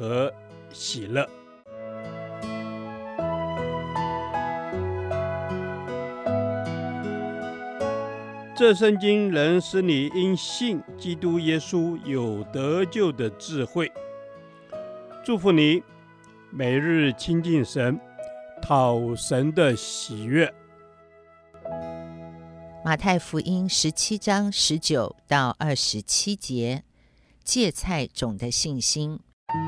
[0.00, 0.32] 和
[0.72, 1.28] 喜乐。
[8.56, 13.92] 这圣经能使你因信基督耶稣有得救的智慧。
[15.22, 15.82] 祝福你，
[16.50, 18.00] 每日亲近神，
[18.62, 20.50] 讨神的喜悦。
[22.82, 26.84] 马太福音十七章十九到二十七节，
[27.44, 29.20] 芥菜种的信心。
[29.52, 29.58] 门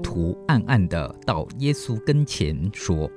[0.00, 3.10] 徒暗暗的到耶稣跟前说：“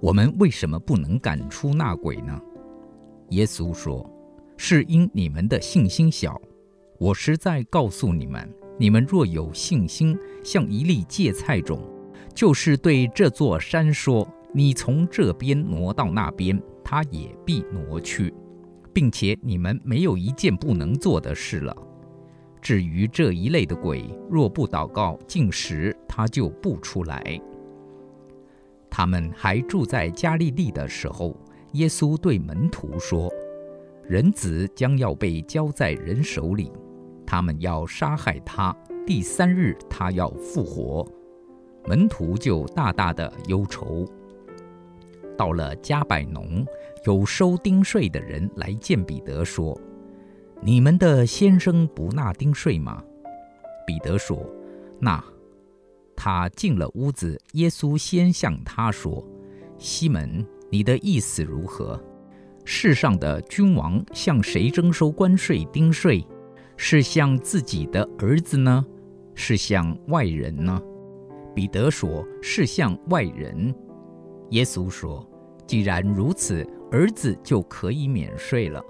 [0.00, 2.40] 我们为什么不能赶出那鬼呢？”
[3.30, 4.19] 耶稣说。
[4.62, 6.38] 是因你们的信心小。
[6.98, 8.46] 我实在告诉你们，
[8.78, 11.80] 你们若有信心，像一粒芥菜种，
[12.34, 18.34] 就是对这座山说：“你从这边挪到那边，它也必挪去，
[18.92, 21.74] 并且你们没有一件不能做的事了。”
[22.60, 27.40] 至于这一类的鬼，若不祷告、禁食，它就不出来。
[28.90, 31.34] 他们还住在加利利的时候，
[31.72, 33.32] 耶稣对门徒说。
[34.10, 36.72] 人子将要被交在人手里，
[37.24, 41.06] 他们要杀害他，第三日他要复活。
[41.86, 44.04] 门徒就大大的忧愁。
[45.38, 46.66] 到了加百农，
[47.04, 49.80] 有收丁税的人来见彼得，说
[50.60, 53.00] ：“你们的先生不纳丁税吗？”
[53.86, 54.44] 彼得说
[54.98, 55.24] ：“纳。”
[56.16, 59.24] 他进了屋子，耶稣先向他说
[59.78, 61.96] ：“西门，你的意思如何？”
[62.72, 66.24] 世上的君王向谁征收关税、丁税？
[66.76, 68.86] 是向自己的儿子呢？
[69.34, 70.80] 是向外人呢？
[71.52, 73.74] 彼得说：“是向外人。”
[74.50, 75.28] 耶稣说
[75.66, 78.80] ：“既然如此，儿子就可以免税了。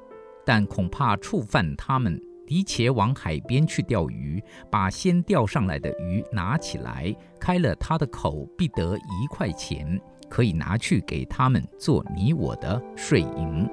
[0.44, 9.98] 但恐怕触犯他们，你且往海边去钓鱼，把先钓上来的鱼拿起来，开了他的口，必得一块钱。”
[10.30, 13.68] 可以拿去给他们做你我的税银。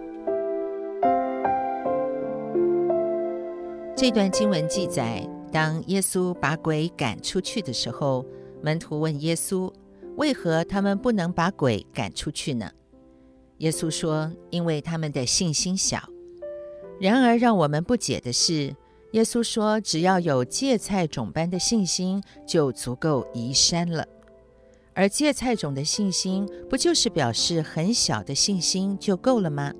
[3.96, 8.26] 这段经文记载，当耶稣把鬼赶出去的时候，
[8.62, 9.72] 门徒问耶稣
[10.18, 12.70] ：“为何他们不能把鬼赶出去呢？”
[13.60, 16.00] 耶稣说：“因为他们的信心小。”
[17.00, 18.76] 然而，让我们不解的是，
[19.12, 24.06] 耶稣说：“只要有芥菜种般的信心，就足够移山了。”
[24.98, 29.72] 而芥菜种的信心，不就是表示很小的信心就够了吗？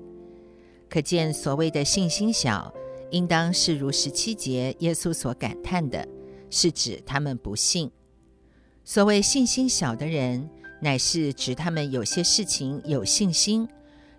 [0.88, 2.72] 可见所谓的信心小，
[3.10, 6.06] 应当是如十七节耶稣所感叹的，
[6.50, 7.90] 是指他们不信。
[8.84, 10.48] 所谓信心小的人，
[10.80, 13.68] 乃是指他们有些事情有信心，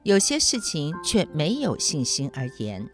[0.03, 2.85] 有些事情却没有信心而言。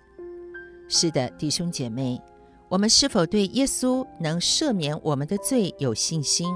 [0.88, 2.22] 是的，弟兄姐妹，
[2.70, 6.56] 我们是否对耶稣能赦免我们的罪有信心？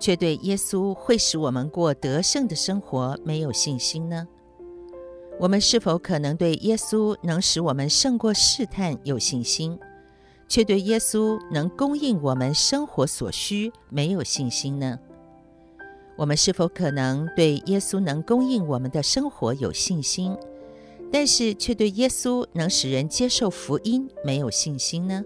[0.00, 4.26] 却对耶稣会使我们过得胜的生活没有信心呢？
[5.38, 9.78] 我们是否可能对耶稣能使我们胜过试探有信心，
[10.48, 14.98] 却对耶稣能供应我们生活所需没有信心呢？
[16.16, 20.36] 我们是否可能对耶稣能供应我们的生活有信心，
[21.10, 25.24] 但是却对耶稣能使人接受福音没有信心呢？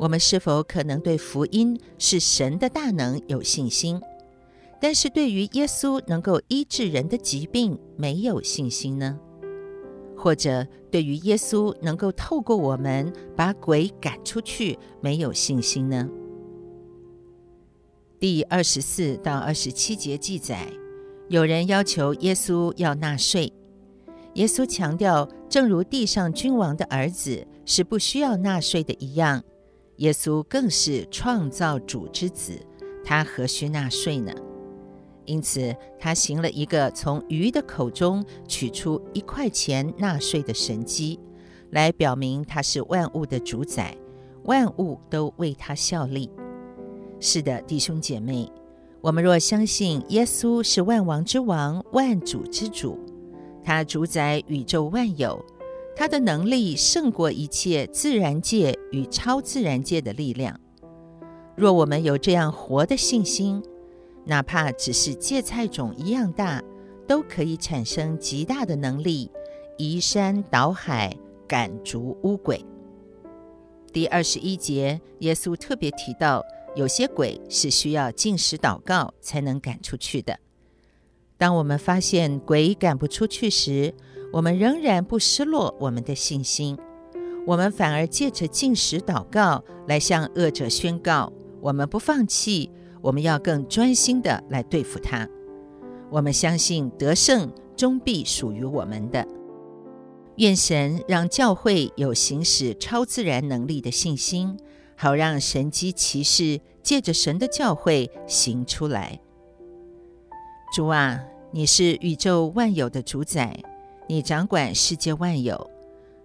[0.00, 4.00] 我们是否可能对福音是神的大能有信心，
[4.80, 9.18] 但是对于耶稣能够医治人的疾病没有信心呢？
[10.16, 16.08] 或者对于耶稣能够透过我们把鬼赶出去没有信心呢？
[18.18, 20.66] 第二十四到二十七节记载，
[21.28, 23.52] 有人要求耶稣要纳税，
[24.32, 29.42] 耶稣强调，正如地上君王的儿子是不需要纳税的一样。
[30.00, 32.58] 耶稣更是创造主之子，
[33.04, 34.32] 他何须纳税呢？
[35.26, 41.20] 因此，他行了一个从鱼的口中取出一块钱纳税的神迹，
[41.68, 43.94] 来表明他是万物的主宰，
[44.44, 46.30] 万物都为他效力。
[47.20, 48.50] 是的，弟兄姐妹，
[49.02, 52.98] 我们若相信耶稣是万王之王、万主之主，
[53.62, 55.44] 他主宰宇宙万有，
[56.00, 60.58] 他的能力胜过一切自然界与超自然界的力量。
[61.54, 63.62] 若我们有这样活的信心，
[64.24, 66.64] 哪怕只是芥菜种一样大，
[67.06, 69.30] 都可以产生极大的能力，
[69.76, 71.14] 移山倒海，
[71.46, 72.64] 赶逐污鬼。
[73.92, 76.42] 第二十一节，耶稣特别提到，
[76.74, 80.38] 有些鬼是需要进食祷告才能赶出去的。
[81.36, 83.92] 当我们发现鬼赶不出去时，
[84.32, 86.78] 我们仍然不失落我们的信心，
[87.46, 91.32] 我们反而借着进食祷告来向恶者宣告。
[91.60, 92.70] 我们不放弃，
[93.02, 95.28] 我们要更专心的来对付他。
[96.10, 99.26] 我们相信得胜终必属于我们的。
[100.36, 104.56] 愿神让教会有行使超自然能力的信心，
[104.96, 109.20] 好让神迹奇事借着神的教会行出来。
[110.74, 113.60] 主啊，你是宇宙万有的主宰，
[114.10, 115.70] 你掌管世界万有，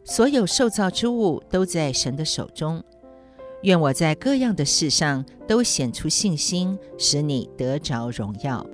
[0.03, 2.83] 所有受造之物都在神的手中。
[3.61, 8.65] 愿我在各样的事上都显出信心，使你得着荣耀。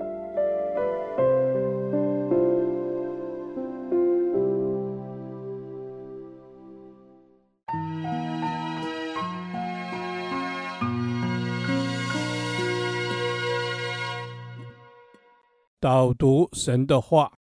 [15.81, 17.33] 导读神的话，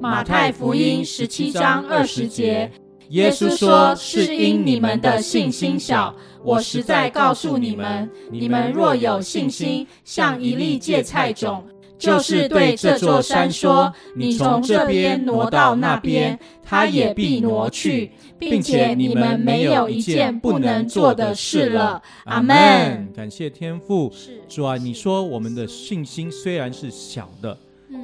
[0.00, 2.70] 马太福音十七章二十节。
[3.10, 6.14] 耶稣说：“是因你们的信心小。
[6.42, 11.62] 我实在告诉你们，你们若有信心，像一粒芥菜种，
[11.98, 23.06] 就是对这座山说：‘你从这边挪到那边’，它也必挪去，并且你们没有一件不能做的事了。”阿门。
[23.14, 24.10] 感谢天父，
[24.48, 27.58] 主啊，你说我们的信心虽然是小的，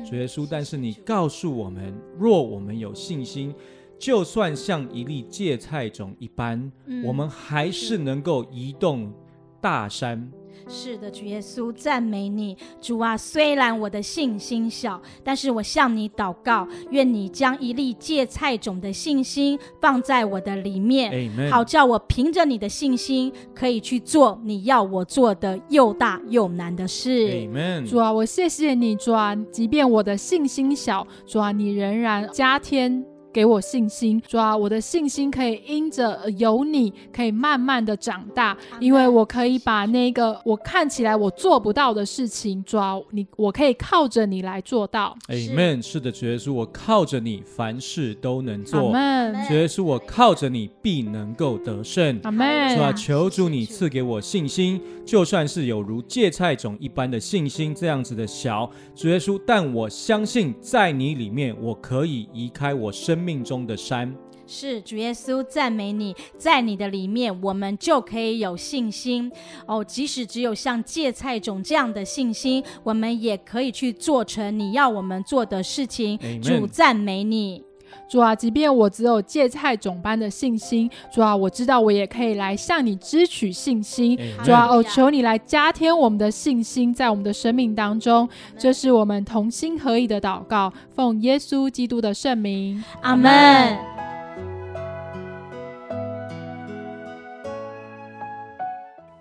[0.08, 3.54] 主耶稣，但是你告诉我们，若我们有信心。
[3.98, 9.10] 就算像一粒芥菜种一般，嗯、我们还是能够移动
[9.58, 10.30] 大山。
[10.68, 13.16] 是的，主耶稣赞美你，主啊！
[13.16, 21.50] 虽然我的信心小，但是我向你祷告，愿你将一粒芥菜种的信心放在我的里面，Amen.
[21.50, 27.28] 好叫我凭着你的信心，可以去做你要我做的又大又难的事。
[27.30, 27.88] Amen.
[27.88, 29.36] 主啊，我谢谢你，主啊！
[29.52, 33.15] 即便我的信心小，主啊，你仍然加添。
[33.36, 45.14] 给我信心，主啊，我的信心可以因着有你，可以慢慢的长大，因为我可以把那个我看起来我做不到的事情，主啊，你我可以靠着你来做到。
[45.28, 45.82] Amen。
[45.82, 48.90] 是的，主耶稣，我靠着你，凡事都能做。
[48.90, 49.46] Amen。
[49.46, 52.18] 主耶稣，我靠着你，必能够得胜。
[52.22, 52.74] Amen。
[52.74, 64.14] 主啊，求主你赐给我信心，就算是有如芥菜种一般的信心，这样子的小，主耶稣，但我相信在你里面，我可以移开我生命中的山。
[64.48, 69.28] 是主耶稣赞美你，在你的里面，我们就可以有信心
[69.66, 69.82] 哦。
[69.82, 76.16] 即使只有像芥菜种这样的信心，我们也可以去做成你要我们做的事情。
[76.40, 77.60] 主赞美你，
[78.08, 78.34] 主啊！
[78.34, 84.18] 即便我只有芥菜种般的信心，主啊，我知道我也可以来向你支取信心。
[84.44, 88.28] 主啊，哦，求你来加添我们的信心，在我们的生命当中。
[88.58, 93.76] 这是我们同心合意的祷告，奉耶稣基督的圣名，阿门。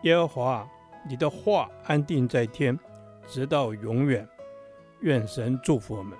[0.03, 0.67] 耶和华，
[1.09, 2.77] 你的话安定在天，
[3.27, 4.27] 直到永远。
[5.01, 6.17] 愿神祝福我们。